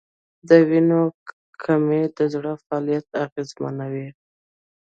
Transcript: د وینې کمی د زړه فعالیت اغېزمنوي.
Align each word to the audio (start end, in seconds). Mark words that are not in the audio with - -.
د 0.47 0.49
وینې 0.69 1.01
کمی 1.63 2.03
د 2.17 2.19
زړه 2.33 2.51
فعالیت 2.65 3.05
اغېزمنوي. 3.23 4.07